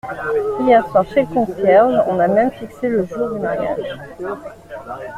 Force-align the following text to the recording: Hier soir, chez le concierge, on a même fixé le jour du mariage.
Hier 0.61 0.83
soir, 0.89 1.05
chez 1.07 1.21
le 1.21 1.27
concierge, 1.27 2.03
on 2.07 2.17
a 2.17 2.27
même 2.27 2.49
fixé 2.53 2.89
le 2.89 3.05
jour 3.05 3.29
du 3.35 3.39
mariage. 3.39 3.99